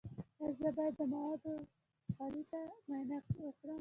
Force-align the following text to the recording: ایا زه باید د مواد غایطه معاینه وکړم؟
ایا 0.41 0.47
زه 0.59 0.69
باید 0.77 0.93
د 0.99 1.01
مواد 1.11 1.43
غایطه 2.17 2.61
معاینه 2.87 3.15
وکړم؟ 3.45 3.69